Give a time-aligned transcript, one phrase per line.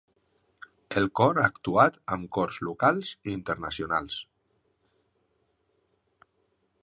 [1.01, 4.19] El cor ha actuat amb cors locals i internacionals.